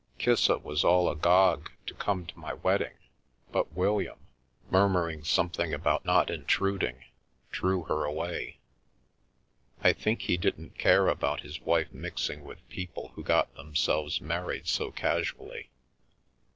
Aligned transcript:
Kissa 0.17 0.57
was 0.57 0.83
all 0.83 1.07
agog 1.09 1.69
to 1.85 1.93
come 1.93 2.25
to 2.25 2.39
my 2.39 2.53
wedding, 2.55 2.95
but 3.51 3.73
William, 3.73 4.17
murmuring 4.71 5.23
something 5.23 5.75
about" 5.75 6.03
not 6.07 6.29
intrud 6.29 6.81
ing," 6.81 7.03
drew 7.51 7.83
her 7.83 8.03
away. 8.03 8.57
I 9.83 9.93
think 9.93 10.23
he 10.23 10.37
didn't 10.37 10.79
care 10.79 11.07
about 11.07 11.41
his 11.41 11.61
wife 11.61 11.91
mixing 11.93 12.43
with 12.43 12.67
people 12.67 13.09
who 13.09 13.21
got 13.23 13.53
themselves 13.53 14.19
married 14.19 14.67
so 14.67 14.89
casually. 14.89 15.69